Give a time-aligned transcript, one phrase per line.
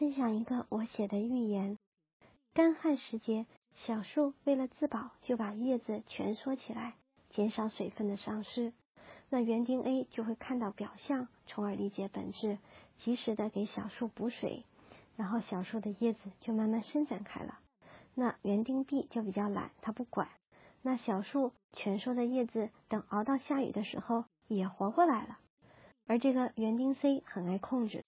[0.00, 1.76] 分享一个我写的寓言：
[2.54, 3.44] 干旱时节，
[3.84, 6.94] 小树为了自保，就把叶子蜷缩起来，
[7.28, 8.72] 减少水分的丧失。
[9.28, 12.56] 那园丁 A 就会看到表象，从而理解本质，
[13.04, 14.64] 及时的给小树补水，
[15.18, 17.58] 然后小树的叶子就慢慢伸展开了。
[18.14, 20.30] 那园丁 B 就比较懒，他不管。
[20.80, 25.38] 那小树蜷缩的叶子，等熬到下雨的时候也活过来了。
[26.06, 28.02] 而这个园丁 C 很爱控制，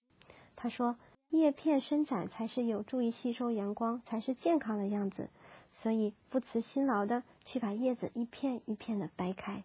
[0.55, 0.97] 他说。
[1.33, 5.31] 叶片伸展才是有助于吸收阳光，才是健康的样子。
[5.71, 9.63] 所以不辞辛劳的去把叶子一片一片的掰开，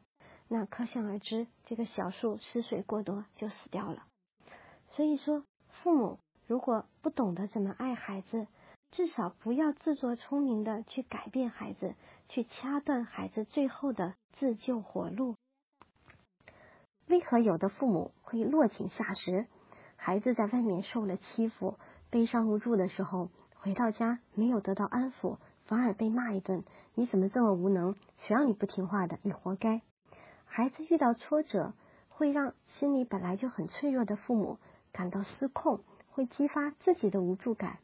[0.48, 4.06] 那可想而知，这个小树失水过多就死掉了。
[4.92, 5.44] 所以说，
[5.82, 8.46] 父母如果不懂得怎么爱孩子，
[8.90, 11.94] 至少不要自作聪明的去改变孩子，
[12.30, 15.36] 去掐断孩子最后的自救活路。
[17.08, 19.46] 为何有的父母会落井下石？
[20.00, 21.76] 孩子在外面受了欺负，
[22.08, 26.64] 悲伤无助的时候，回到家没有得到安抚，反而被骂一顿。
[26.94, 27.94] 你怎么这么无能？
[28.16, 29.18] 谁让你不听话的？
[29.22, 29.82] 你活该！
[30.46, 31.74] 孩子遇到挫折，
[32.08, 34.58] 会让心里本来就很脆弱的父母
[34.92, 37.78] 感到失控，会激发自己的无助感。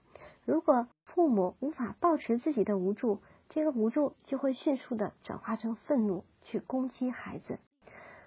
[0.44, 7.58] 如果父母无法保持自己的无助，这个无助就会迅速的转化成愤怒，去攻击孩子。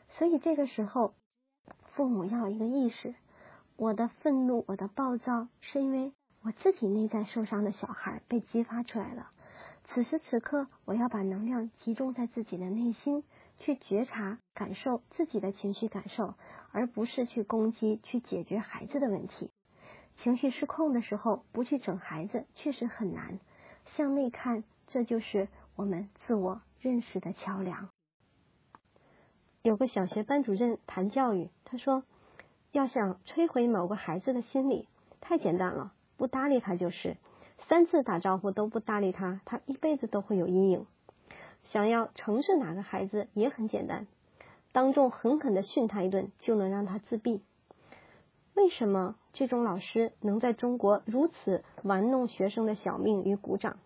[0.10, 1.14] 所以这个时候，
[1.96, 3.16] 父母要有一个意识。
[3.78, 6.12] 我的愤怒，我的暴躁，是因为
[6.42, 9.30] 我自己内在受伤的小孩被激发出来了。
[9.84, 13.24] 此时此刻，我要把能量集中在自己的内心，
[13.60, 16.34] 去觉察、感受自己的情绪感受，
[16.72, 19.52] 而不是去攻击、去解决孩子的问题。
[20.18, 23.40] 情绪失控的时候，不去整孩子，确实很难。
[23.86, 27.90] 向内看，这就是我们自我认识的桥梁。
[29.62, 32.04] 有个小学班主任谈教育，他说。
[32.72, 34.88] 要想摧毁某个孩子的心理，
[35.22, 37.18] 太简单了，不搭理他就是。
[37.68, 40.86] 三次打招呼都不搭理他，他一辈子都会有阴影。
[41.72, 44.08] 想要惩治哪个孩子也很简单，
[44.72, 47.42] 当众狠狠的训他一顿，就能让他自闭。
[48.54, 53.78] 为什么这种老师能在中国如此玩弄学生的小命与鼓掌？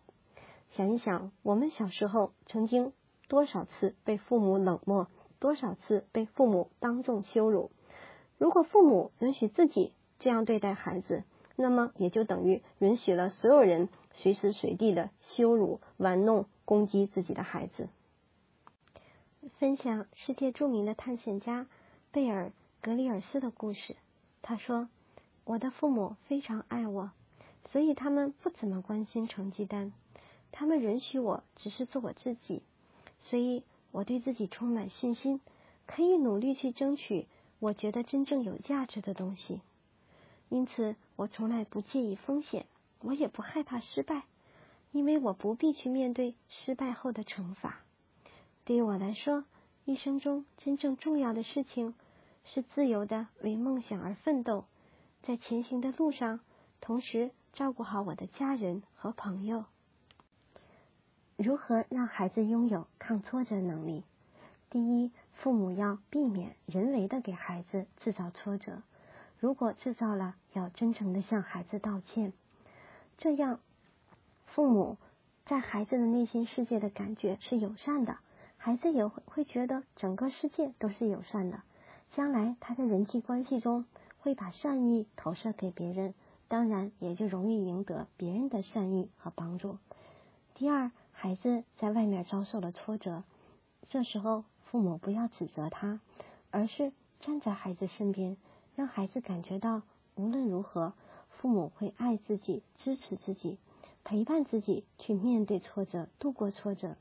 [0.72, 2.94] 想一想，我们小时候曾经
[3.28, 5.08] 多少次被父母冷漠，
[5.40, 7.72] 多少次被父母当众羞辱。
[8.41, 11.24] 如果父母允许自己这样对待孩子，
[11.56, 17.88] 那么也就等于允许了所有人随时随地的羞辱、玩弄、攻击自己的孩子。
[19.59, 21.68] 分享世界著名的探险家
[22.12, 22.47] 贝尔·
[22.81, 23.96] 格里尔斯的故事。
[24.41, 24.90] 他说
[25.46, 27.12] ：“我的父母非常爱我，
[27.68, 29.94] 所以他们不怎么关心成绩单。
[30.52, 32.63] 他们允许我只是做我自己，
[33.19, 35.41] 所以我对自己充满信心，
[35.85, 37.28] 可以努力去争取。”
[37.62, 39.62] 我觉得真正有价值的东西，
[40.50, 42.66] 因此我从来不介意风险，
[43.02, 44.24] 我也不害怕失败，
[44.92, 47.82] 因为我不必去面对失败后的惩罚。
[48.66, 49.46] 对于我来说，
[49.86, 51.94] 一生中真正重要的事情
[52.46, 54.66] 是自由的为梦想而奋斗，
[55.22, 56.40] 在前行的路上，
[56.80, 59.66] 同时照顾好我的家人和朋友。
[61.38, 64.04] 如何让孩子拥有抗挫折能力？
[64.72, 65.12] 第一。
[65.34, 68.84] 父母要避免人为的给孩子制造挫折，
[69.40, 72.32] 如果制造了，要真诚的向孩子道歉。
[73.18, 73.59] 这样，
[74.46, 74.98] 父母
[75.48, 78.20] 在孩子的内心世界的感觉是友善的，
[78.58, 81.64] 孩子也会会觉得整个世界都是友善的。
[82.12, 83.86] 将来他在人际关系中
[84.20, 86.14] 会把善意投射给别人，
[86.48, 89.80] 当然也就容易赢得别人的善意和帮助。
[90.53, 93.24] 第二，孩子在外面遭受了挫折，
[93.90, 94.44] 这时候。
[94.72, 96.00] 父母不要指责他，
[96.50, 98.38] 而是站在孩子身边，
[98.78, 99.82] 让孩子感觉到
[100.16, 100.94] 无论如何，
[101.30, 103.58] 父母会爱自己、支持自己、
[104.06, 106.96] 陪伴自己去面对挫折、度过挫折。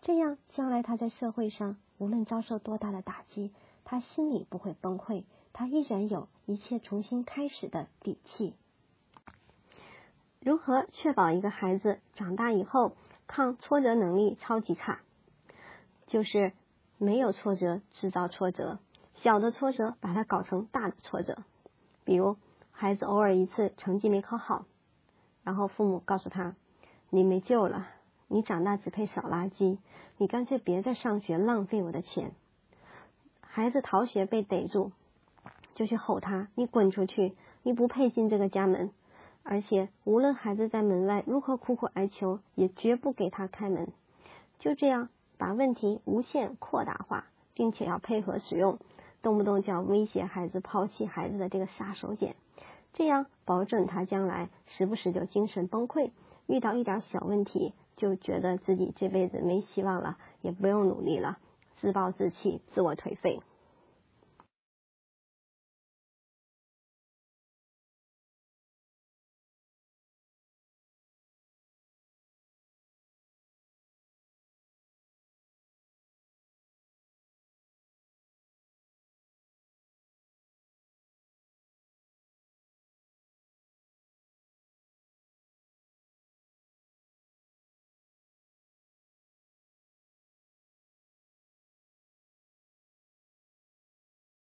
[0.00, 3.52] 这样，将来他在社会上无论遭受多大的打击，
[3.84, 8.54] 他心里不会崩溃，他依然有一切重新开始的底气。
[10.40, 15.02] 如何确保一个孩子长大以后抗挫折能力超级差？
[16.06, 16.54] 就是。
[17.02, 18.78] 没有挫折制造挫折，
[19.16, 21.42] 小的挫折把它搞成大的挫折。
[22.04, 22.36] 比如
[22.70, 24.66] 孩子偶尔一次成绩没考好，
[25.42, 26.54] 然后父母告诉他
[27.10, 27.88] ：“你没救了，
[28.28, 29.78] 你长大只配扫垃圾，
[30.16, 32.30] 你干脆别再上学，浪费我的钱。”
[33.42, 34.92] 孩子逃学被逮住，
[35.74, 37.34] 就去吼他：“你滚出去，
[37.64, 38.92] 你不配进这个家门！”
[39.42, 43.92] 而且无论孩子在门外如何苦苦哀求，也绝不给他开门。
[44.60, 45.08] 就这样。
[45.42, 48.78] 把问题无限扩大化，并且要配合使用
[49.22, 52.34] 动不动就要威胁孩子、抛弃孩子的这个杀手锏，
[52.92, 56.12] 这样保证他将来时不时就精神崩溃，
[56.46, 61.38] 遇到一点小问题就觉得自己这辈子没希望了，也不用努力了，
[61.80, 63.40] 自暴自弃，自我颓废。